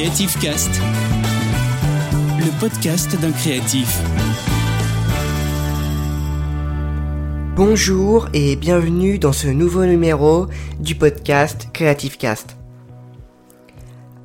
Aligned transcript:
Creative 0.00 0.38
Cast, 0.40 0.80
le 2.38 2.58
podcast 2.58 3.20
d'un 3.20 3.32
créatif. 3.32 4.00
Bonjour 7.54 8.26
et 8.32 8.56
bienvenue 8.56 9.18
dans 9.18 9.34
ce 9.34 9.48
nouveau 9.48 9.84
numéro 9.84 10.46
du 10.78 10.94
podcast 10.94 11.68
Creative 11.74 12.16
Cast. 12.16 12.56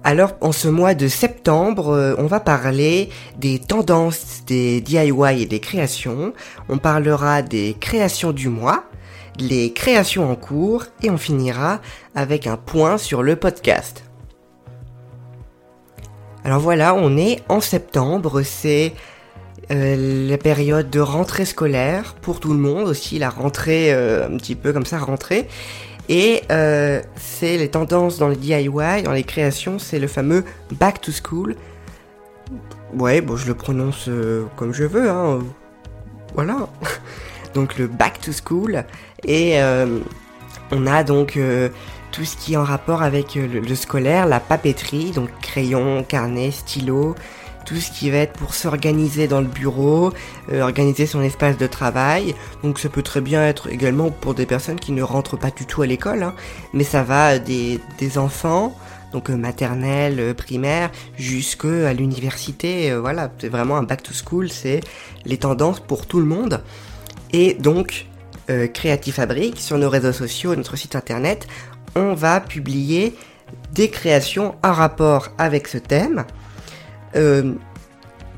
Alors, 0.06 0.36
en 0.40 0.54
ce 0.54 0.70
mois 0.70 0.94
de 0.94 1.10
septembre, 1.10 1.89
euh, 1.89 2.16
on 2.20 2.28
va 2.28 2.39
parler 2.39 3.10
des 3.38 3.60
tendances 3.60 4.46
des 4.48 4.80
DIY 4.80 5.42
et 5.42 5.46
des 5.46 5.60
créations. 5.60 6.32
On 6.70 6.78
parlera 6.78 7.42
des 7.42 7.76
créations 7.82 8.32
du 8.32 8.48
mois, 8.48 8.86
les 9.38 9.73
créations 9.73 10.32
en 10.32 10.38
cours 10.38 10.86
et 11.04 11.10
on 11.10 11.18
finira 11.18 11.82
avec 12.16 12.48
un 12.48 12.55
point 12.55 12.98
sur 12.98 13.23
le 13.23 13.36
podcast. 13.36 14.05
Alors 16.45 16.59
voilà, 16.59 16.94
on 16.94 17.17
est 17.17 17.41
en 17.49 17.59
septembre, 17.59 18.44
c'est 18.44 18.94
euh, 19.72 20.27
la 20.30 20.38
période 20.38 20.91
de 20.91 20.99
rentrée 20.99 21.44
scolaire 21.44 22.13
pour 22.22 22.40
tout 22.40 22.53
le 22.53 22.59
monde 22.59 22.88
aussi, 22.88 23.17
la 23.17 23.31
rentrée 23.31 23.91
euh, 23.91 24.27
un 24.27 24.38
petit 24.38 24.53
peu 24.53 24.72
comme 24.72 24.86
ça, 24.86 25.00
rentrée. 25.00 25.48
Et 26.08 26.44
euh, 26.52 27.02
c'est 27.16 27.58
les 27.58 27.70
tendances 27.70 28.20
dans 28.20 28.27
les 28.27 28.36
DIY, 28.36 29.02
dans 29.03 29.12
les 29.12 29.23
créations, 29.23 29.80
c'est 29.80 29.98
le 29.98 30.08
fameux 30.08 30.45
back 30.73 31.02
to 31.02 31.12
school. 31.12 31.55
Ouais, 32.94 33.22
bon, 33.22 33.38
je 33.38 33.48
le 33.48 33.55
prononce 33.55 34.08
comme 34.55 34.72
je 34.72 34.84
veux, 34.84 35.09
hein. 35.09 35.39
Voilà. 36.36 36.70
donc 37.55 37.80
le 37.80 37.88
back 37.88 38.22
to 38.22 38.31
school. 38.31 38.84
Et 39.23 39.58
on 40.72 40.86
a 40.86 41.03
donc 41.03 41.39
tout 42.16 42.24
ce 42.24 42.38
qui 42.38 42.54
est 42.54 42.58
en 42.58 42.64
rapport 42.64 43.04
avec 43.04 43.36
euh, 43.36 43.46
le, 43.46 43.76
scolaire, 43.76 44.26
la 44.26 44.40
papeterie, 44.40 45.12
donc 45.12 45.30
crayon, 45.42 46.02
carnet, 46.08 46.50
stylo, 46.50 47.14
tout 47.66 47.76
ce 47.76 47.92
qui 47.92 48.09
va 48.09 48.20
être 48.20 48.31
pour 48.31 48.53
s'organiser 48.53 49.28
dans 49.28 49.42
le 49.42 49.48
bureau, 49.48 50.14
euh, 50.50 50.62
organiser 50.62 51.08
son 51.08 51.22
espace 51.22 51.58
de 51.58 51.67
travail. 51.67 52.34
Donc 52.64 52.80
ça 52.80 52.88
peut 52.88 53.02
très 53.02 53.20
bien 53.20 53.45
être 53.45 53.67
également 53.67 54.12
pour 54.12 54.34
des 54.34 54.45
personnes 54.45 54.80
qui 54.80 54.94
ne 54.94 55.04
rentrent 55.04 55.36
pas 55.36 55.52
du 55.52 55.66
tout 55.66 55.81
à 55.81 55.88
l'école, 55.88 56.23
hein. 56.23 56.34
mais 56.72 56.86
ça 56.86 57.04
va 57.04 57.38
des, 57.38 57.81
des 57.98 58.17
enfants, 58.17 58.73
donc 59.11 59.30
euh, 59.30 59.36
maternelle, 59.36 60.34
primaire, 60.36 60.92
jusque 61.17 61.66
l'université. 61.66 62.95
voilà, 62.95 63.30
c'est 63.39 63.50
vraiment 63.50 63.76
un 63.76 63.84
back 63.84 64.04
to 64.04 64.14
school, 64.14 64.50
c'est 64.50 64.80
les 65.26 65.38
tendances 65.38 65.82
pour 65.82 66.06
tout 66.06 66.22
le 66.22 66.28
monde. 66.28 66.64
Et 67.34 67.56
donc, 67.56 68.06
Creative 68.48 69.16
Fabric 69.16 69.59
sur 69.59 69.80
nos 69.80 69.89
réseaux 69.89 70.14
sociaux, 70.14 70.56
notre 70.56 70.78
site 70.78 70.95
internet, 70.95 71.48
on 71.96 72.14
va 72.14 72.42
publier 72.42 73.16
des 73.74 73.90
créations 73.90 74.56
en 74.64 74.74
rapport 74.74 75.30
avec 75.38 75.68
ce 75.68 75.78
thème, 75.78 76.26
euh, 77.16 77.54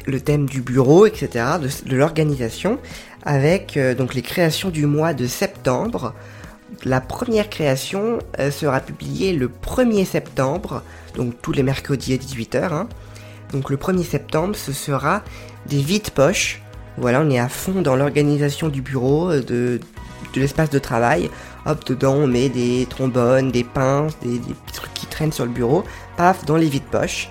le 0.05 0.21
thème 0.21 0.47
du 0.47 0.61
bureau, 0.61 1.05
etc., 1.05 1.45
de, 1.85 1.95
l'organisation, 1.95 2.79
avec 3.23 3.77
euh, 3.77 3.93
donc 3.93 4.13
les 4.13 4.21
créations 4.21 4.69
du 4.69 4.85
mois 4.85 5.13
de 5.13 5.27
septembre. 5.27 6.13
La 6.83 7.01
première 7.01 7.49
création 7.49 8.19
euh, 8.39 8.51
sera 8.51 8.79
publiée 8.79 9.33
le 9.33 9.47
1er 9.49 10.05
septembre, 10.05 10.83
donc 11.15 11.33
tous 11.41 11.51
les 11.51 11.63
mercredis 11.63 12.13
à 12.13 12.17
18h. 12.17 12.73
Hein. 12.73 12.87
Donc 13.51 13.69
le 13.69 13.77
1er 13.77 14.03
septembre, 14.03 14.55
ce 14.55 14.73
sera 14.73 15.23
des 15.65 15.81
vides 15.81 16.11
poches. 16.11 16.61
Voilà, 16.97 17.21
on 17.21 17.29
est 17.29 17.39
à 17.39 17.49
fond 17.49 17.81
dans 17.81 17.95
l'organisation 17.95 18.69
du 18.69 18.81
bureau, 18.81 19.31
de, 19.33 19.79
de 20.33 20.41
l'espace 20.41 20.69
de 20.69 20.79
travail. 20.79 21.29
Hop, 21.65 21.85
dedans 21.85 22.13
on 22.13 22.27
met 22.27 22.49
des 22.49 22.85
trombones, 22.89 23.51
des 23.51 23.63
pinces, 23.63 24.17
des, 24.21 24.39
trucs 24.73 24.93
qui 24.93 25.05
traînent 25.05 25.31
sur 25.31 25.45
le 25.45 25.51
bureau. 25.51 25.83
Paf, 26.15 26.45
dans 26.45 26.57
les 26.57 26.67
vides 26.67 26.83
poches. 26.83 27.29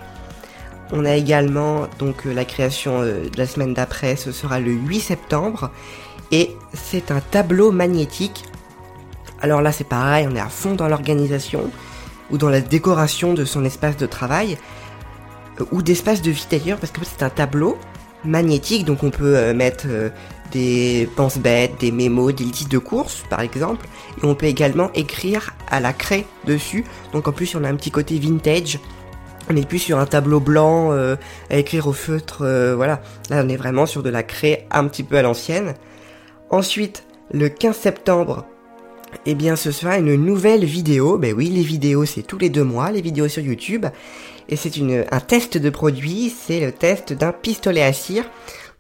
On 0.92 1.04
a 1.04 1.14
également 1.14 1.88
donc 1.98 2.26
euh, 2.26 2.32
la 2.32 2.44
création 2.44 3.00
euh, 3.00 3.28
de 3.28 3.38
la 3.38 3.46
semaine 3.46 3.74
d'après, 3.74 4.14
ce 4.14 4.30
sera 4.30 4.60
le 4.60 4.70
8 4.70 5.00
septembre. 5.00 5.70
Et 6.30 6.56
c'est 6.72 7.10
un 7.10 7.20
tableau 7.20 7.72
magnétique. 7.72 8.44
Alors 9.40 9.62
là 9.62 9.72
c'est 9.72 9.88
pareil, 9.88 10.28
on 10.30 10.36
est 10.36 10.40
à 10.40 10.48
fond 10.48 10.74
dans 10.74 10.88
l'organisation 10.88 11.70
ou 12.30 12.38
dans 12.38 12.48
la 12.48 12.60
décoration 12.60 13.34
de 13.34 13.44
son 13.44 13.64
espace 13.64 13.96
de 13.96 14.06
travail 14.06 14.58
euh, 15.60 15.64
ou 15.72 15.82
d'espace 15.82 16.22
de 16.22 16.30
vie 16.30 16.46
d'ailleurs 16.50 16.78
parce 16.78 16.92
que 16.92 17.00
c'est 17.04 17.22
un 17.22 17.30
tableau 17.30 17.78
magnétique 18.24 18.84
donc 18.84 19.02
on 19.02 19.10
peut 19.10 19.52
mettre 19.52 19.86
des 20.56 21.08
pense-bêtes, 21.16 21.80
des 21.80 21.92
mémos, 21.92 22.34
des 22.34 22.44
listes 22.44 22.70
de 22.70 22.78
courses 22.78 23.24
par 23.28 23.40
exemple. 23.40 23.86
Et 24.22 24.26
on 24.26 24.34
peut 24.34 24.46
également 24.46 24.90
écrire 24.94 25.54
à 25.68 25.80
la 25.80 25.92
craie 25.92 26.24
dessus. 26.46 26.84
Donc 27.12 27.28
en 27.28 27.32
plus 27.32 27.54
on 27.54 27.64
a 27.64 27.68
un 27.68 27.76
petit 27.76 27.90
côté 27.90 28.18
vintage. 28.18 28.78
On 29.50 29.52
n'est 29.52 29.66
plus 29.66 29.78
sur 29.78 29.98
un 29.98 30.06
tableau 30.06 30.40
blanc 30.40 30.92
euh, 30.92 31.16
à 31.50 31.58
écrire 31.58 31.86
au 31.86 31.92
feutre, 31.92 32.38
euh, 32.42 32.74
voilà. 32.74 33.02
Là 33.30 33.42
on 33.44 33.48
est 33.48 33.56
vraiment 33.56 33.86
sur 33.86 34.02
de 34.02 34.08
la 34.08 34.22
craie 34.22 34.66
un 34.70 34.86
petit 34.88 35.02
peu 35.02 35.18
à 35.18 35.22
l'ancienne. 35.22 35.74
Ensuite, 36.50 37.04
le 37.32 37.48
15 37.48 37.76
septembre, 37.76 38.46
eh 39.26 39.34
bien 39.34 39.56
ce 39.56 39.70
sera 39.70 39.98
une 39.98 40.14
nouvelle 40.14 40.64
vidéo. 40.64 41.18
Ben 41.18 41.34
oui, 41.36 41.48
les 41.48 41.62
vidéos 41.62 42.06
c'est 42.06 42.22
tous 42.22 42.38
les 42.38 42.50
deux 42.50 42.64
mois, 42.64 42.90
les 42.90 43.02
vidéos 43.02 43.28
sur 43.28 43.42
YouTube. 43.42 43.86
Et 44.48 44.56
c'est 44.56 44.72
un 45.10 45.20
test 45.20 45.58
de 45.58 45.70
produit, 45.70 46.30
c'est 46.30 46.60
le 46.60 46.72
test 46.72 47.12
d'un 47.12 47.32
pistolet 47.32 47.82
à 47.82 47.92
cire. 47.92 48.24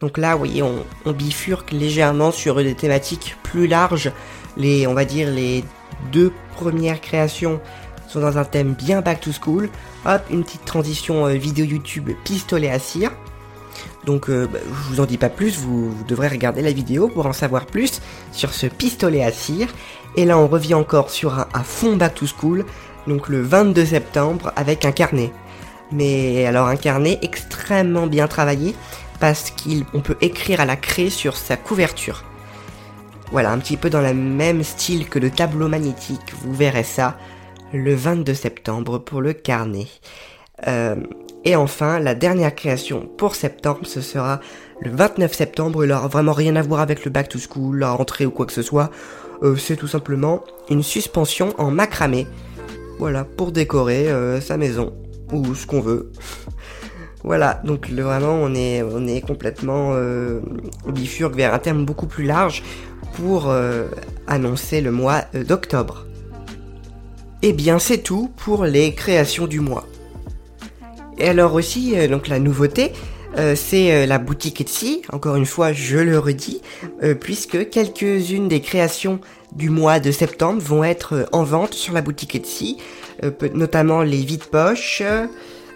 Donc 0.00 0.18
là, 0.18 0.32
vous 0.32 0.38
voyez, 0.38 0.62
on, 0.62 1.12
bifurque 1.12 1.72
légèrement 1.72 2.30
sur 2.30 2.56
des 2.56 2.74
thématiques 2.74 3.36
plus 3.42 3.66
larges. 3.66 4.12
Les, 4.56 4.86
on 4.86 4.94
va 4.94 5.04
dire, 5.04 5.30
les 5.30 5.64
deux 6.12 6.32
premières 6.56 7.00
créations 7.00 7.60
sont 8.08 8.20
dans 8.20 8.36
un 8.38 8.44
thème 8.44 8.74
bien 8.74 9.00
back 9.00 9.20
to 9.20 9.30
school. 9.32 9.70
Hop, 10.04 10.22
une 10.30 10.44
petite 10.44 10.64
transition 10.64 11.26
euh, 11.26 11.32
vidéo 11.32 11.64
YouTube 11.64 12.10
pistolet 12.24 12.70
à 12.70 12.78
cire. 12.78 13.10
Donc 14.04 14.28
euh, 14.28 14.46
bah, 14.46 14.58
je 14.66 14.94
vous 14.94 15.00
en 15.00 15.06
dis 15.06 15.18
pas 15.18 15.30
plus, 15.30 15.58
vous, 15.58 15.94
devrez 16.06 16.28
regarder 16.28 16.62
la 16.62 16.72
vidéo 16.72 17.08
pour 17.08 17.26
en 17.26 17.32
savoir 17.32 17.66
plus 17.66 18.00
sur 18.32 18.52
ce 18.52 18.66
pistolet 18.66 19.24
à 19.24 19.32
cire. 19.32 19.68
Et 20.14 20.24
là 20.24 20.38
on 20.38 20.46
revient 20.46 20.74
encore 20.74 21.10
sur 21.10 21.38
un, 21.38 21.48
un 21.54 21.62
fond 21.62 21.96
back 21.96 22.14
to 22.14 22.26
school, 22.26 22.64
donc 23.06 23.28
le 23.28 23.42
22 23.42 23.84
septembre 23.84 24.52
avec 24.56 24.84
un 24.84 24.92
carnet. 24.92 25.32
Mais 25.92 26.46
alors 26.46 26.68
un 26.68 26.76
carnet 26.76 27.18
extrêmement 27.22 28.06
bien 28.06 28.28
travaillé 28.28 28.74
parce 29.20 29.50
qu'on 29.50 30.00
peut 30.00 30.16
écrire 30.20 30.60
à 30.60 30.64
la 30.64 30.76
craie 30.76 31.10
sur 31.10 31.36
sa 31.36 31.56
couverture. 31.56 32.24
Voilà, 33.32 33.50
un 33.50 33.58
petit 33.58 33.76
peu 33.76 33.90
dans 33.90 34.00
le 34.00 34.14
même 34.14 34.62
style 34.62 35.08
que 35.08 35.18
le 35.18 35.30
tableau 35.30 35.68
magnétique, 35.68 36.32
vous 36.42 36.54
verrez 36.54 36.84
ça 36.84 37.16
le 37.72 37.94
22 37.94 38.34
septembre 38.34 38.98
pour 38.98 39.20
le 39.20 39.32
carnet. 39.32 39.86
Euh, 40.68 40.96
et 41.44 41.56
enfin, 41.56 41.98
la 41.98 42.14
dernière 42.14 42.54
création 42.54 43.08
pour 43.16 43.34
septembre, 43.34 43.80
ce 43.84 44.00
sera 44.00 44.40
le 44.80 44.90
29 44.90 45.32
septembre. 45.32 45.84
Il 45.84 45.88
n'aura 45.88 46.08
vraiment 46.08 46.32
rien 46.32 46.56
à 46.56 46.62
voir 46.62 46.80
avec 46.80 47.04
le 47.04 47.10
back 47.10 47.28
to 47.28 47.38
school, 47.38 47.78
la 47.78 47.90
rentrée 47.92 48.26
ou 48.26 48.30
quoi 48.30 48.46
que 48.46 48.52
ce 48.52 48.62
soit. 48.62 48.90
Euh, 49.42 49.56
c'est 49.56 49.76
tout 49.76 49.88
simplement 49.88 50.42
une 50.70 50.82
suspension 50.82 51.54
en 51.58 51.70
macramé. 51.70 52.26
Voilà, 52.98 53.24
pour 53.24 53.52
décorer 53.52 54.08
euh, 54.08 54.40
sa 54.40 54.56
maison 54.56 54.94
ou 55.32 55.54
ce 55.54 55.66
qu'on 55.66 55.80
veut. 55.80 56.10
Voilà, 57.26 57.60
donc 57.64 57.90
vraiment 57.90 58.34
on 58.40 58.54
est, 58.54 58.84
on 58.84 59.04
est 59.08 59.20
complètement 59.20 59.90
euh, 59.94 60.38
bifurque 60.86 61.34
vers 61.34 61.52
un 61.52 61.58
terme 61.58 61.84
beaucoup 61.84 62.06
plus 62.06 62.24
large 62.24 62.62
pour 63.14 63.50
euh, 63.50 63.88
annoncer 64.28 64.80
le 64.80 64.92
mois 64.92 65.24
euh, 65.34 65.42
d'octobre. 65.42 66.06
Et 67.42 67.48
eh 67.48 67.52
bien 67.52 67.80
c'est 67.80 67.98
tout 67.98 68.30
pour 68.36 68.64
les 68.64 68.94
créations 68.94 69.48
du 69.48 69.58
mois. 69.58 69.88
Et 71.18 71.28
alors 71.28 71.54
aussi, 71.54 71.94
donc 72.08 72.28
la 72.28 72.38
nouveauté, 72.38 72.92
c'est 73.54 74.06
la 74.06 74.18
boutique 74.18 74.60
Etsy, 74.60 75.02
encore 75.12 75.36
une 75.36 75.46
fois 75.46 75.72
je 75.72 75.98
le 75.98 76.18
redis, 76.18 76.60
puisque 77.20 77.70
quelques-unes 77.70 78.48
des 78.48 78.60
créations 78.60 79.20
du 79.54 79.70
mois 79.70 80.00
de 80.00 80.10
septembre 80.10 80.60
vont 80.60 80.84
être 80.84 81.28
en 81.32 81.44
vente 81.44 81.74
sur 81.74 81.94
la 81.94 82.02
boutique 82.02 82.34
Etsy, 82.34 82.78
notamment 83.54 84.02
les 84.02 84.22
vides 84.22 84.44
poches, 84.44 85.02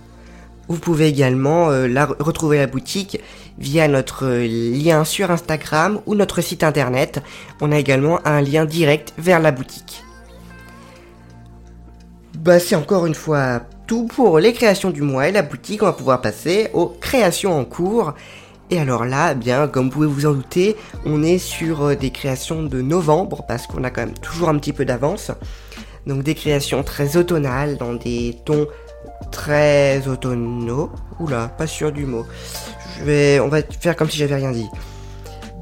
Vous 0.69 0.77
pouvez 0.77 1.07
également 1.07 1.71
euh, 1.71 1.87
retrouver 2.19 2.57
la 2.57 2.67
boutique 2.67 3.19
via 3.57 3.87
notre 3.87 4.25
euh, 4.25 4.47
lien 4.47 5.03
sur 5.03 5.31
Instagram 5.31 5.99
ou 6.05 6.13
notre 6.15 6.41
site 6.41 6.63
internet. 6.63 7.21
On 7.61 7.71
a 7.71 7.77
également 7.77 8.19
un 8.25 8.41
lien 8.41 8.65
direct 8.65 9.13
vers 9.17 9.39
la 9.39 9.51
boutique. 9.51 10.03
bah 12.37 12.59
c'est 12.59 12.75
encore 12.75 13.05
une 13.05 13.15
fois 13.15 13.61
tout 13.87 14.07
pour 14.07 14.39
les 14.39 14.53
créations 14.53 14.89
du 14.89 15.01
mois 15.01 15.29
et 15.29 15.31
la 15.31 15.43
boutique. 15.43 15.83
On 15.83 15.87
va 15.87 15.93
pouvoir 15.93 16.21
passer 16.21 16.69
aux 16.73 16.87
créations 16.87 17.57
en 17.57 17.65
cours. 17.65 18.13
Et 18.73 18.79
alors 18.79 19.05
là, 19.05 19.33
eh 19.33 19.35
bien, 19.35 19.67
comme 19.67 19.85
vous 19.85 19.91
pouvez 19.91 20.07
vous 20.07 20.25
en 20.25 20.33
douter, 20.33 20.75
on 21.05 21.21
est 21.21 21.37
sur 21.37 21.83
euh, 21.83 21.95
des 21.95 22.09
créations 22.09 22.63
de 22.63 22.81
novembre 22.81 23.45
parce 23.47 23.67
qu'on 23.67 23.83
a 23.83 23.91
quand 23.91 24.03
même 24.03 24.17
toujours 24.17 24.49
un 24.49 24.57
petit 24.57 24.73
peu 24.73 24.83
d'avance. 24.83 25.29
Donc 26.07 26.23
des 26.23 26.33
créations 26.33 26.81
très 26.81 27.15
automnales 27.15 27.77
dans 27.77 27.93
des 27.93 28.35
tons 28.45 28.65
très 29.31 30.07
automnaux. 30.07 30.89
Oula, 31.19 31.49
pas 31.49 31.67
sûr 31.67 31.91
du 31.91 32.07
mot. 32.07 32.25
On 33.05 33.47
va 33.47 33.59
faire 33.79 33.95
comme 33.95 34.09
si 34.09 34.17
j'avais 34.17 34.37
rien 34.37 34.51
dit. 34.51 34.69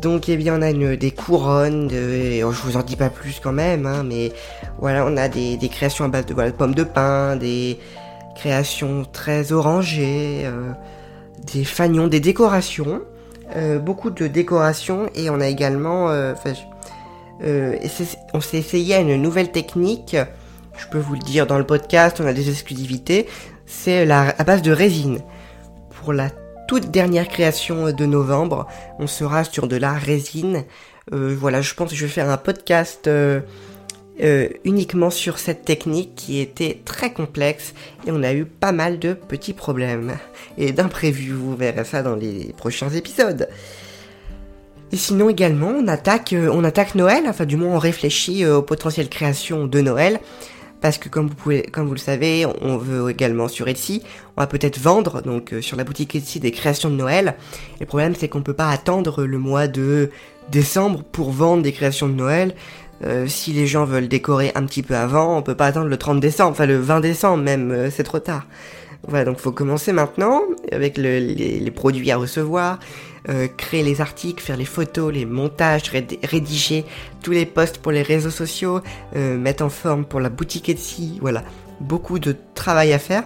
Donc 0.01 0.29
eh 0.29 0.37
bien 0.37 0.57
on 0.57 0.61
a 0.61 0.71
des 0.71 1.11
couronnes, 1.11 1.89
de, 1.89 2.39
je 2.39 2.61
vous 2.63 2.77
en 2.77 2.81
dis 2.81 2.95
pas 2.95 3.09
plus 3.09 3.41
quand 3.43 3.51
même, 3.51 3.85
hein, 3.85 4.03
mais 4.03 4.31
voilà 4.79 5.05
on 5.05 5.17
a 5.17 5.27
des, 5.27 5.59
créations 5.69 6.05
à 6.05 6.07
base 6.07 6.25
de, 6.27 6.51
pommes 6.51 6.73
de 6.73 6.83
pin, 6.85 7.35
des 7.35 7.77
créations 8.35 9.05
très 9.11 9.51
orangées, 9.51 10.43
euh, 10.45 10.71
des 11.45 11.63
fagnons, 11.63 12.07
des 12.07 12.19
décorations, 12.19 13.01
euh, 13.55 13.79
beaucoup 13.79 14.09
de 14.09 14.27
décorations 14.27 15.09
et 15.15 15.29
on 15.29 15.39
a 15.39 15.47
également, 15.47 16.09
euh, 16.09 16.33
on 18.33 18.41
s'est 18.41 18.57
essayé 18.57 18.95
à 18.95 18.99
une 18.99 19.15
nouvelle 19.15 19.51
technique, 19.51 20.15
je 20.77 20.87
peux 20.87 20.99
vous 20.99 21.13
le 21.13 21.19
dire 21.19 21.47
dans 21.47 21.57
le 21.57 21.65
podcast, 21.65 22.21
on 22.21 22.25
a 22.25 22.33
des 22.33 22.49
exclusivités, 22.49 23.27
c'est 23.65 24.09
à 24.09 24.43
base 24.43 24.61
de 24.61 24.71
résine. 24.71 25.19
Pour 25.89 26.13
la 26.13 26.29
toute 26.71 26.89
dernière 26.89 27.27
création 27.27 27.91
de 27.91 28.05
novembre. 28.05 28.65
On 28.97 29.05
sera 29.05 29.43
sur 29.43 29.67
de 29.67 29.75
la 29.75 29.91
résine. 29.91 30.63
Euh, 31.11 31.35
voilà, 31.37 31.61
je 31.61 31.73
pense 31.73 31.89
que 31.89 31.97
je 31.97 32.05
vais 32.05 32.11
faire 32.11 32.29
un 32.29 32.37
podcast 32.37 33.09
euh, 34.19 34.23
euh, 34.23 34.49
uniquement 34.65 35.09
sur 35.09 35.39
cette 35.39 35.65
technique 35.65 36.15
qui 36.15 36.39
était 36.39 36.81
très 36.85 37.11
complexe 37.13 37.73
et 38.05 38.11
on 38.11 38.23
a 38.23 38.33
eu 38.33 38.45
pas 38.45 38.71
mal 38.71 38.99
de 38.99 39.13
petits 39.13 39.53
problèmes 39.53 40.17
et 40.57 40.71
d'imprévus. 40.71 41.33
Vous 41.33 41.55
verrez 41.55 41.85
ça 41.85 42.03
dans 42.03 42.15
les 42.15 42.53
prochains 42.57 42.89
épisodes. 42.89 43.47
Et 44.91 44.97
sinon 44.97 45.29
également, 45.29 45.69
on 45.69 45.87
attaque, 45.87 46.35
on 46.35 46.63
attaque 46.63 46.95
Noël, 46.95 47.23
enfin 47.27 47.45
du 47.45 47.55
moins 47.55 47.75
on 47.75 47.79
réfléchit 47.79 48.45
aux 48.45 48.61
potentielles 48.61 49.09
créations 49.09 49.65
de 49.65 49.79
Noël 49.81 50.19
parce 50.81 50.97
que 50.97 51.07
comme 51.09 51.27
vous 51.27 51.35
pouvez, 51.35 51.61
comme 51.61 51.87
vous 51.87 51.93
le 51.93 51.99
savez, 51.99 52.45
on 52.61 52.77
veut 52.77 53.09
également 53.09 53.47
sur 53.47 53.67
Etsy, 53.67 54.03
on 54.35 54.41
va 54.41 54.47
peut-être 54.47 54.79
vendre 54.79 55.21
donc 55.21 55.53
euh, 55.53 55.61
sur 55.61 55.77
la 55.77 55.83
boutique 55.83 56.15
Etsy 56.15 56.39
des 56.39 56.51
créations 56.51 56.89
de 56.89 56.95
Noël. 56.95 57.35
Le 57.79 57.85
problème 57.85 58.15
c'est 58.15 58.27
qu'on 58.27 58.41
peut 58.41 58.55
pas 58.55 58.69
attendre 58.69 59.23
le 59.23 59.37
mois 59.37 59.67
de 59.67 60.09
décembre 60.49 61.03
pour 61.03 61.31
vendre 61.31 61.63
des 61.63 61.71
créations 61.71 62.09
de 62.09 62.15
Noël. 62.15 62.55
Euh, 63.03 63.27
si 63.27 63.51
les 63.51 63.65
gens 63.65 63.85
veulent 63.85 64.07
décorer 64.07 64.51
un 64.55 64.65
petit 64.65 64.83
peu 64.83 64.95
avant, 64.95 65.37
on 65.37 65.41
peut 65.41 65.55
pas 65.55 65.67
attendre 65.67 65.87
le 65.87 65.97
30 65.97 66.19
décembre, 66.19 66.51
enfin 66.51 66.65
le 66.65 66.77
20 66.77 66.99
décembre 66.99 67.43
même, 67.43 67.71
euh, 67.71 67.89
c'est 67.89 68.03
trop 68.03 68.19
tard. 68.19 68.45
Voilà, 69.07 69.25
donc 69.25 69.39
faut 69.39 69.51
commencer 69.51 69.91
maintenant 69.91 70.43
avec 70.71 70.97
les, 70.97 71.71
produits 71.71 72.11
à 72.11 72.17
recevoir, 72.17 72.77
euh, 73.29 73.47
créer 73.47 73.81
les 73.81 73.99
articles, 73.99 74.43
faire 74.43 74.57
les 74.57 74.65
photos, 74.65 75.11
les 75.11 75.25
montages, 75.25 75.91
rédiger 76.23 76.85
tous 77.23 77.31
les 77.31 77.47
posts 77.47 77.79
pour 77.79 77.91
les 77.91 78.03
réseaux 78.03 78.29
sociaux, 78.29 78.81
mettre 79.15 79.63
en 79.63 79.69
forme 79.69 80.05
pour 80.05 80.19
la 80.19 80.29
boutique 80.29 80.69
Etsy, 80.69 81.17
voilà, 81.19 81.43
beaucoup 81.79 82.19
de 82.19 82.35
travail 82.53 82.93
à 82.93 82.99
faire. 82.99 83.23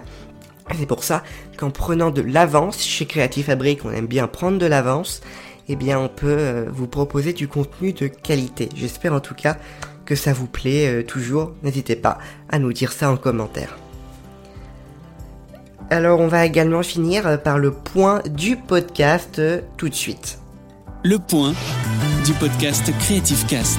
C'est 0.74 0.86
pour 0.86 1.04
ça 1.04 1.22
qu'en 1.58 1.70
prenant 1.70 2.10
de 2.10 2.22
l'avance 2.22 2.82
chez 2.82 3.04
Creative 3.04 3.44
Fabric, 3.44 3.84
on 3.84 3.92
aime 3.92 4.06
bien 4.06 4.26
prendre 4.28 4.56
de 4.56 4.66
l'avance, 4.66 5.20
eh 5.68 5.76
bien 5.76 5.98
on 5.98 6.08
peut 6.08 6.26
euh, 6.28 6.66
vous 6.70 6.86
proposer 6.86 7.32
du 7.32 7.48
contenu 7.48 7.92
de 7.92 8.06
qualité. 8.06 8.68
J'espère 8.74 9.12
en 9.12 9.20
tout 9.20 9.34
cas 9.34 9.56
que 10.04 10.14
ça 10.14 10.32
vous 10.32 10.46
plaît 10.46 11.04
toujours. 11.04 11.52
N'hésitez 11.62 11.96
pas 11.96 12.18
à 12.48 12.58
nous 12.58 12.72
dire 12.72 12.92
ça 12.92 13.10
en 13.10 13.16
commentaire. 13.16 13.76
Alors 15.88 16.18
on 16.18 16.26
va 16.26 16.44
également 16.44 16.82
finir 16.82 17.40
par 17.44 17.58
le 17.58 17.70
point 17.70 18.20
du 18.28 18.56
podcast 18.56 19.38
euh, 19.38 19.60
tout 19.76 19.88
de 19.88 19.94
suite. 19.94 20.40
Le 21.04 21.20
point 21.20 21.54
du 22.24 22.32
podcast 22.32 22.92
Creative 22.98 23.46
Cast. 23.46 23.78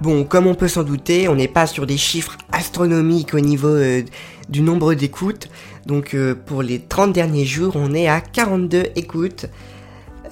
Bon, 0.00 0.22
comme 0.22 0.46
on 0.46 0.54
peut 0.54 0.68
s'en 0.68 0.84
douter, 0.84 1.26
on 1.26 1.34
n'est 1.34 1.48
pas 1.48 1.66
sur 1.66 1.88
des 1.88 1.96
chiffres 1.96 2.38
astronomiques 2.52 3.34
au 3.34 3.40
niveau 3.40 3.74
euh, 3.74 4.02
du 4.50 4.60
nombre 4.60 4.92
d'écoutes. 4.94 5.48
Donc 5.86 6.14
euh, 6.14 6.34
pour 6.34 6.62
les 6.62 6.80
30 6.80 7.12
derniers 7.12 7.46
jours, 7.46 7.72
on 7.76 7.94
est 7.94 8.08
à 8.08 8.20
42 8.20 8.84
écoutes. 8.96 9.46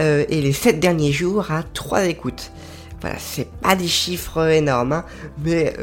et 0.00 0.40
les 0.42 0.52
7 0.52 0.78
derniers 0.78 1.12
jours 1.12 1.50
à 1.50 1.62
3 1.62 2.04
écoutes. 2.04 2.52
Voilà, 3.00 3.16
c'est 3.18 3.50
pas 3.60 3.74
des 3.74 3.88
chiffres 3.88 4.48
énormes, 4.48 4.92
hein, 4.92 5.04
mais 5.44 5.74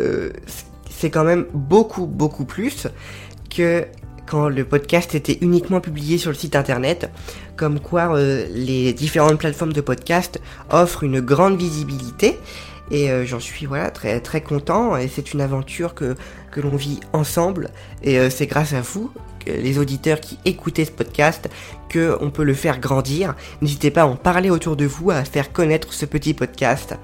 c'est 0.90 1.10
quand 1.10 1.26
même 1.26 1.46
beaucoup, 1.54 2.06
beaucoup 2.06 2.46
plus 2.46 2.88
que 3.50 3.86
quand 4.26 4.50
le 4.50 4.66
podcast 4.66 5.16
était 5.16 5.38
uniquement 5.42 5.82
publié 5.82 6.18
sur 6.18 6.32
le 6.32 6.36
site 6.36 6.56
internet, 6.56 7.10
comme 7.56 7.80
quoi 7.80 8.16
euh, 8.16 8.48
les 8.52 8.94
différentes 8.94 9.40
plateformes 9.40 9.74
de 9.74 9.82
podcast 9.82 10.42
offrent 10.72 11.04
une 11.04 11.22
grande 11.22 11.58
visibilité. 11.58 12.38
Et 12.92 13.10
euh, 13.10 13.26
j'en 13.26 13.40
suis 13.40 13.66
voilà 13.66 13.90
très 13.90 14.20
très 14.20 14.42
content 14.42 14.96
et 14.96 15.08
c'est 15.08 15.34
une 15.34 15.42
aventure 15.42 15.96
que, 15.96 16.16
que 16.56 16.62
l'on 16.62 16.76
vit 16.76 17.00
ensemble 17.14 17.70
et 18.02 18.18
euh, 18.18 18.30
c'est 18.30 18.48
grâce 18.48 18.74
à 18.74 18.82
vous 18.82 19.12
les 19.46 19.78
auditeurs 19.78 20.22
qui 20.22 20.40
écoutez 20.46 20.86
ce 20.86 20.92
podcast 20.92 21.50
que 21.88 22.18
on 22.20 22.32
peut 22.32 22.44
le 22.44 22.56
faire 22.56 22.80
grandir. 22.80 23.36
N'hésitez 23.62 23.92
pas 23.92 24.02
à 24.02 24.06
en 24.08 24.16
parler 24.16 24.50
autour 24.50 24.76
de 24.76 24.86
vous, 24.86 25.12
à 25.12 25.24
faire 25.24 25.54
connaître 25.54 25.94
ce 25.94 26.08
petit 26.08 26.34
podcast. 26.34 26.96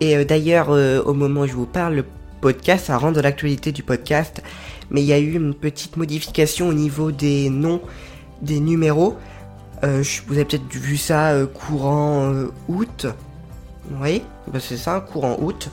Et 0.00 0.24
d'ailleurs 0.24 0.70
au 0.70 1.12
moment 1.12 1.42
où 1.42 1.46
je 1.46 1.52
vous 1.52 1.66
parle, 1.66 1.96
le 1.96 2.04
podcast, 2.40 2.86
ça 2.86 2.96
rentre 2.96 3.20
l'actualité 3.20 3.70
du 3.70 3.82
podcast 3.82 4.42
mais 4.90 5.02
il 5.02 5.06
y 5.06 5.12
a 5.12 5.18
eu 5.18 5.34
une 5.34 5.54
petite 5.54 5.96
modification 5.96 6.68
au 6.68 6.72
niveau 6.72 7.12
des 7.12 7.50
noms 7.50 7.80
des 8.42 8.60
numéros. 8.60 9.16
Euh, 9.84 10.02
vous 10.26 10.34
avez 10.34 10.44
peut-être 10.44 10.72
vu 10.72 10.96
ça 10.96 11.32
euh, 11.32 11.46
courant 11.46 12.32
euh, 12.32 12.52
août. 12.68 13.06
Oui, 14.00 14.22
bah, 14.52 14.60
c'est 14.60 14.76
ça, 14.76 15.00
courant 15.00 15.36
août. 15.40 15.70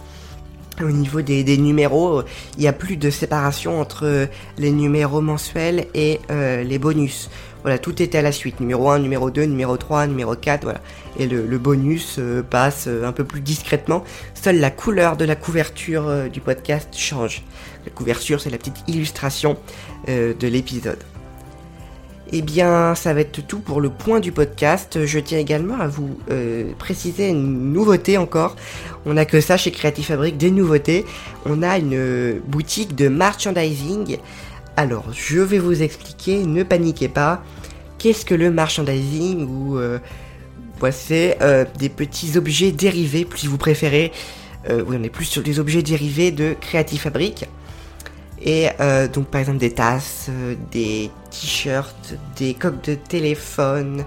Au 0.81 0.92
niveau 0.92 1.22
des, 1.22 1.57
numéros, 1.57 2.24
il 2.57 2.62
n'y 2.62 2.68
a 2.68 2.74
plus 2.74 2.98
de 2.98 3.10
séparation 3.10 3.80
entre 3.80 4.27
les 4.57 4.72
numéros 4.72 5.22
mensuels 5.22 5.88
et 5.94 6.19
les 6.30 6.80
bonus. 6.80 7.30
Voilà, 7.62 7.80
tout 7.80 8.01
était 8.01 8.18
à 8.18 8.22
la 8.22 8.31
suite. 8.31 8.60
Numéro 8.60 8.89
1, 8.89 9.00
numéro 9.00 9.31
2, 9.31 9.45
numéro 9.45 9.77
3, 9.77 10.07
numéro 10.07 10.36
4, 10.36 10.63
voilà. 10.63 10.81
Et 11.18 11.27
le, 11.27 11.57
bonus 11.57 12.19
passe 12.50 12.88
un 12.88 13.13
peu 13.13 13.24
plus 13.24 13.39
discrètement. 13.39 14.04
Seule 14.33 14.60
la 14.60 14.69
couleur 14.69 15.16
de 15.16 15.24
la 15.24 15.36
couverture 15.36 16.29
du 16.32 16.41
podcast 16.41 16.89
change. 16.96 17.41
La 17.86 17.91
couverture, 17.91 18.41
c'est 18.41 18.50
la 18.50 18.58
petite 18.58 18.84
illustration 18.88 19.58
euh, 20.10 20.34
de 20.34 20.48
l'épisode. 20.48 21.00
Eh 22.32 22.41
bien, 22.41 22.96
ça 22.96 23.13
va 23.13 23.22
être 23.22 23.46
tout 23.46 23.60
pour 23.60 23.82
le 23.82 23.89
point 23.89 24.20
du 24.20 24.32
podcast. 24.32 25.05
Je 25.05 25.20
tiens 25.20 25.38
également 25.38 25.79
à 25.79 25.88
vous 25.88 26.17
euh, 26.32 26.72
préciser 26.79 27.29
une 27.29 27.72
nouveauté 27.72 28.17
encore. 28.17 28.55
On 29.05 29.13
n'a 29.13 29.25
que 29.25 29.39
ça 29.41 29.58
chez 29.58 29.70
Creative 29.70 30.05
Fabric, 30.05 30.36
des 30.36 30.50
nouveautés. 30.50 31.05
On 31.46 31.62
a 31.62 31.77
une 31.77 32.39
boutique 32.48 32.96
de 32.96 33.10
merchandising. 33.10 34.17
Alors, 34.75 35.05
je 35.13 35.39
vais 35.39 35.60
vous 35.60 35.84
expliquer, 35.84 36.44
ne 36.44 36.63
paniquez 36.63 37.10
pas. 37.10 37.44
Qu'est-ce 38.00 38.25
que 38.25 38.36
le 38.36 38.50
merchandising 38.50 39.48
ou 39.48 39.77
euh, 39.77 40.00
c'est 40.91 41.38
des 41.79 41.89
petits 41.89 42.38
objets 42.38 42.72
dérivés, 42.72 43.27
si 43.36 43.48
vous 43.48 43.58
préférez. 43.58 44.12
oui, 44.70 44.98
on 45.00 45.03
est 45.03 45.10
plus 45.10 45.25
sur 45.25 45.41
des 45.41 45.60
objets 45.60 45.82
dérivés 45.82 46.32
de 46.32 46.55
Creative 46.60 47.00
Fabric. 47.00 47.46
Et 48.46 48.70
euh, 48.80 49.08
donc 49.08 49.25
par 49.28 49.42
exemple 49.42 49.58
des 49.58 49.72
tasses, 49.72 50.28
euh, 50.30 50.54
des 50.72 51.10
t-shirts, 51.32 52.14
des 52.38 52.54
coques 52.54 52.84
de 52.84 52.94
téléphone. 52.94 54.06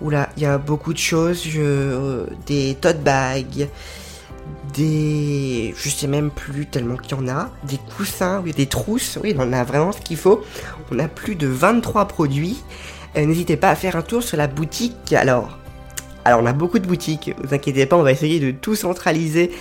Oula, 0.00 0.28
il 0.36 0.42
y 0.42 0.46
a 0.46 0.58
beaucoup 0.58 0.92
de 0.92 0.98
choses. 0.98 1.44
Euh, 1.56 2.26
des 2.46 2.74
tote 2.80 3.00
bags, 3.00 3.68
des... 4.74 5.72
Je 5.76 5.88
sais 5.88 6.08
même 6.08 6.30
plus 6.30 6.66
tellement 6.66 6.96
qu'il 6.96 7.16
y 7.16 7.20
en 7.20 7.28
a. 7.28 7.50
Des 7.62 7.78
coussins, 7.96 8.42
des 8.42 8.66
trousses. 8.66 9.18
Oui, 9.22 9.36
on 9.38 9.52
a 9.52 9.62
vraiment 9.62 9.92
ce 9.92 10.00
qu'il 10.00 10.16
faut. 10.16 10.42
On 10.90 10.98
a 10.98 11.06
plus 11.06 11.36
de 11.36 11.46
23 11.46 12.06
produits. 12.06 12.58
N'hésitez 13.14 13.56
pas 13.56 13.70
à 13.70 13.76
faire 13.76 13.94
un 13.94 14.02
tour 14.02 14.22
sur 14.22 14.36
la 14.36 14.48
boutique. 14.48 15.12
Alors, 15.12 15.58
alors 16.24 16.40
on 16.42 16.46
a 16.46 16.52
beaucoup 16.52 16.80
de 16.80 16.86
boutiques. 16.86 17.32
Vous 17.42 17.54
inquiétez 17.54 17.86
pas, 17.86 17.96
on 17.96 18.02
va 18.02 18.12
essayer 18.12 18.40
de 18.40 18.50
tout 18.50 18.74
centraliser 18.74 19.52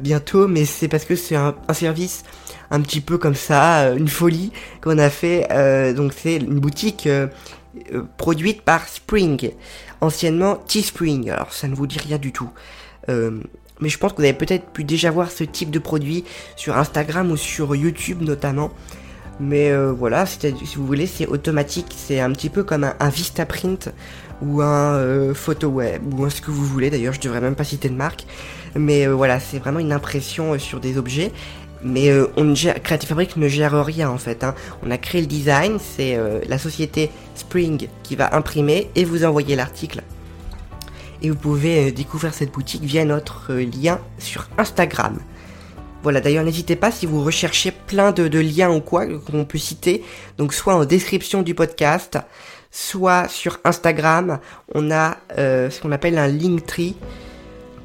bientôt. 0.00 0.48
Mais 0.48 0.64
c'est 0.64 0.88
parce 0.88 1.04
que 1.04 1.16
c'est 1.16 1.36
un 1.36 1.54
service 1.72 2.24
un 2.70 2.80
petit 2.80 3.00
peu 3.00 3.18
comme 3.18 3.34
ça, 3.34 3.80
euh, 3.80 3.96
une 3.96 4.08
folie 4.08 4.52
qu'on 4.80 4.98
a 4.98 5.10
fait. 5.10 5.48
Euh, 5.50 5.92
donc 5.92 6.12
c'est 6.16 6.36
une 6.36 6.58
boutique 6.58 7.06
euh, 7.06 7.28
produite 8.16 8.62
par 8.62 8.88
Spring, 8.88 9.52
anciennement 10.00 10.56
Teespring. 10.56 11.30
Alors 11.30 11.52
ça 11.52 11.68
ne 11.68 11.74
vous 11.74 11.86
dit 11.86 11.98
rien 11.98 12.18
du 12.18 12.32
tout. 12.32 12.50
mais 13.80 13.88
je 13.88 13.98
pense 13.98 14.12
que 14.12 14.18
vous 14.18 14.24
avez 14.24 14.34
peut-être 14.34 14.70
pu 14.70 14.84
déjà 14.84 15.10
voir 15.10 15.30
ce 15.30 15.44
type 15.44 15.70
de 15.70 15.78
produit 15.78 16.24
sur 16.56 16.76
Instagram 16.76 17.30
ou 17.30 17.36
sur 17.36 17.74
YouTube 17.74 18.22
notamment. 18.22 18.70
Mais 19.40 19.72
voilà, 19.92 20.26
si 20.26 20.52
vous 20.76 20.84
voulez, 20.84 21.06
c'est 21.06 21.26
automatique. 21.26 21.94
C'est 21.96 22.18
un 22.18 22.32
petit 22.32 22.50
peu 22.50 22.64
comme 22.64 22.82
un, 22.82 22.94
un 22.98 23.08
Vistaprint 23.08 23.90
ou 24.42 24.62
un 24.62 25.32
photo 25.32 25.68
web 25.68 26.02
ou 26.12 26.28
ce 26.28 26.40
que 26.40 26.50
vous 26.50 26.64
voulez. 26.64 26.90
D'ailleurs, 26.90 27.14
je 27.14 27.20
devrais 27.20 27.40
même 27.40 27.54
pas 27.54 27.64
citer 27.64 27.88
de 27.88 27.94
marque. 27.94 28.26
Mais 28.74 29.06
voilà, 29.06 29.38
c'est 29.38 29.60
vraiment 29.60 29.78
une 29.78 29.92
impression 29.92 30.58
sur 30.58 30.80
des 30.80 30.98
objets 30.98 31.32
Mais 31.82 32.10
euh, 32.10 32.26
on 32.36 32.54
gère, 32.54 32.82
Creative 32.82 33.08
Fabric 33.08 33.36
ne 33.36 33.48
gère 33.48 33.84
rien 33.84 34.10
en 34.10 34.18
fait. 34.18 34.42
Hein. 34.42 34.54
On 34.82 34.90
a 34.90 34.98
créé 34.98 35.20
le 35.20 35.26
design, 35.26 35.78
c'est 35.78 36.16
euh, 36.16 36.40
la 36.48 36.58
société 36.58 37.10
Spring 37.34 37.88
qui 38.02 38.16
va 38.16 38.34
imprimer 38.34 38.90
et 38.94 39.04
vous 39.04 39.24
envoyer 39.24 39.54
l'article. 39.56 40.02
Et 41.22 41.30
vous 41.30 41.36
pouvez 41.36 41.88
euh, 41.88 41.92
découvrir 41.92 42.34
cette 42.34 42.52
boutique 42.52 42.82
via 42.82 43.04
notre 43.04 43.54
lien 43.54 44.00
sur 44.18 44.48
Instagram. 44.58 45.18
Voilà, 46.02 46.20
d'ailleurs 46.20 46.44
n'hésitez 46.44 46.76
pas 46.76 46.90
si 46.90 47.06
vous 47.06 47.22
recherchez 47.22 47.72
plein 47.72 48.12
de, 48.12 48.28
de 48.28 48.38
liens 48.38 48.70
ou 48.70 48.80
quoi 48.80 49.06
qu'on 49.06 49.44
peut 49.44 49.58
citer, 49.58 50.04
donc 50.36 50.54
soit 50.54 50.74
en 50.74 50.84
description 50.84 51.42
du 51.42 51.56
podcast, 51.56 52.18
soit 52.70 53.28
sur 53.28 53.58
Instagram, 53.64 54.38
on 54.74 54.92
a 54.92 55.16
ce 55.36 55.80
qu'on 55.80 55.90
appelle 55.90 56.16
un 56.16 56.28
Linktree 56.28 56.94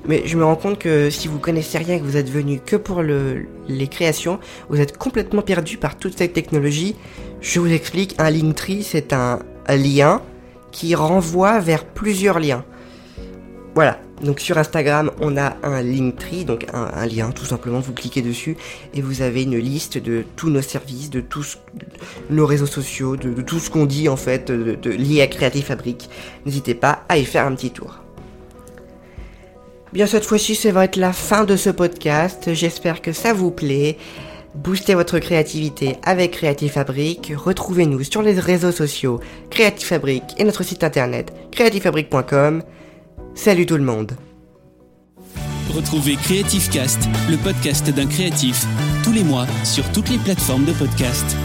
mais 0.07 0.23
je 0.25 0.37
me 0.37 0.43
rends 0.43 0.55
compte 0.55 0.79
que 0.79 1.09
si 1.09 1.27
vous 1.27 1.39
connaissez 1.39 1.77
rien, 1.77 1.97
que 1.97 2.03
vous 2.03 2.17
êtes 2.17 2.29
venu 2.29 2.59
que 2.59 2.75
pour 2.75 3.01
le, 3.01 3.45
les 3.67 3.87
créations, 3.87 4.39
vous 4.69 4.81
êtes 4.81 4.97
complètement 4.97 5.41
perdu 5.41 5.77
par 5.77 5.97
toute 5.97 6.17
cette 6.17 6.33
technologie. 6.33 6.95
Je 7.41 7.59
vous 7.59 7.71
explique, 7.71 8.15
un 8.17 8.29
Linktree, 8.29 8.83
c'est 8.83 9.13
un, 9.13 9.39
lien 9.69 10.21
qui 10.71 10.93
renvoie 10.93 11.59
vers 11.59 11.85
plusieurs 11.85 12.39
liens. 12.39 12.65
Voilà, 13.75 13.99
donc 14.21 14.39
sur 14.39 14.57
Instagram, 14.57 15.09
on 15.21 15.37
a 15.37 15.55
un 15.63 15.81
Linktree, 15.81 16.43
donc 16.43 16.65
un, 16.73 17.05
lien, 17.05 17.31
tout 17.31 17.45
simplement, 17.45 17.79
vous 17.79 17.93
cliquez 17.93 18.21
dessus 18.21 18.57
et 18.93 19.01
vous 19.01 19.21
avez 19.21 19.43
une 19.43 19.57
liste 19.57 19.97
de 19.97 20.25
tous 20.35 20.49
nos 20.49 20.61
services, 20.61 21.09
de 21.09 21.21
tous 21.21 21.59
nos 22.29 22.45
réseaux 22.45 22.65
sociaux, 22.65 23.15
de, 23.15 23.41
tout 23.41 23.59
ce 23.59 23.69
qu'on 23.69 23.85
dit 23.85 24.09
en 24.09 24.17
fait, 24.17 24.49
lié 24.49 25.21
à 25.21 25.27
Creative 25.27 25.63
Fabric. 25.63 26.09
N'hésitez 26.45 26.75
pas 26.75 27.03
à 27.07 27.17
y 27.17 27.25
faire 27.25 27.45
un 27.45 27.55
petit 27.55 27.71
tour. 27.71 28.02
Bien 29.93 30.07
cette 30.07 30.25
fois-ci, 30.25 30.55
ça 30.55 30.71
va 30.71 30.85
être 30.85 30.95
la 30.95 31.13
fin 31.13 31.43
de 31.43 31.55
ce 31.55 31.69
podcast. 31.69 32.51
J'espère 32.55 32.99
que 32.99 33.13
ça 33.13 33.31
vous 33.31 33.51
plaît. 33.51 33.99
Boostez 34.55 34.95
votre 34.95 35.19
créativité 35.19 35.97
avec 36.01 36.31
Creative 36.31 36.71
Fabric. 36.71 37.31
Retrouvez-nous 37.37 38.03
sur 38.03 38.23
les 38.23 38.39
réseaux 38.39 38.71
sociaux 38.71 39.19
Creative 39.51 39.87
Fabric 39.87 40.23
et 40.39 40.45
notre 40.45 40.63
site 40.63 40.83
internet 40.83 41.31
creativefabric.com. 41.51 42.63
Salut 43.35 43.67
tout 43.67 43.77
le 43.77 43.83
monde. 43.83 44.13
Retrouvez 45.69 46.15
Creative 46.15 46.69
Cast, 46.71 47.07
le 47.29 47.37
podcast 47.37 47.87
d'un 47.91 48.07
créatif, 48.07 48.65
tous 49.03 49.11
les 49.11 49.23
mois 49.23 49.45
sur 49.63 49.87
toutes 49.91 50.09
les 50.09 50.17
plateformes 50.17 50.65
de 50.65 50.73
podcast. 50.73 51.37